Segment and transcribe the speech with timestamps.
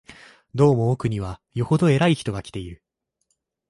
[0.55, 2.81] どうも奥には、よほど偉い人が来ている